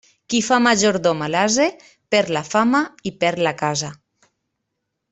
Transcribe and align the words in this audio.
Qui 0.33 0.37
fa 0.45 0.55
majordom 0.67 1.21
a 1.25 1.27
l'ase, 1.35 1.67
perd 2.15 2.33
la 2.39 2.43
fama 2.49 2.83
i 3.11 3.15
perd 3.25 3.45
la 3.49 3.55
casa. 3.63 3.95